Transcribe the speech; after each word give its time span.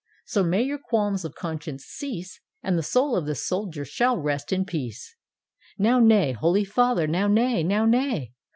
—So 0.33 0.43
may 0.43 0.63
your 0.63 0.79
qualms 0.79 1.23
of 1.23 1.35
conscience 1.35 1.83
cease. 1.85 2.41
And 2.63 2.75
the 2.75 2.81
soul 2.81 3.15
of 3.15 3.27
the 3.27 3.35
Soldier 3.35 3.85
shall 3.85 4.17
rest 4.17 4.51
in 4.51 4.65
peace 4.65 5.15
I 5.79 5.83
""Now, 5.83 5.99
nay, 5.99 6.31
Holy 6.31 6.63
Father; 6.65 7.05
now 7.05 7.27
nay, 7.27 7.61
now 7.61 7.85
nay! 7.85 8.33